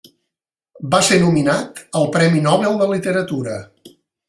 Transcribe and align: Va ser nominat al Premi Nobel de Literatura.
Va 0.95 1.01
ser 1.09 1.19
nominat 1.25 1.83
al 2.01 2.09
Premi 2.17 2.43
Nobel 2.49 2.81
de 2.83 2.91
Literatura. 2.95 3.61